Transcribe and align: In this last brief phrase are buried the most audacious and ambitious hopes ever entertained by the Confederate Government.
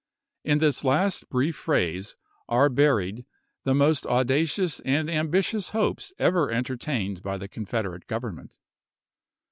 In 0.43 0.57
this 0.57 0.83
last 0.83 1.29
brief 1.29 1.55
phrase 1.55 2.15
are 2.49 2.69
buried 2.69 3.23
the 3.65 3.75
most 3.75 4.07
audacious 4.07 4.79
and 4.79 5.07
ambitious 5.11 5.69
hopes 5.77 6.11
ever 6.17 6.49
entertained 6.49 7.21
by 7.21 7.37
the 7.37 7.47
Confederate 7.47 8.07
Government. 8.07 8.57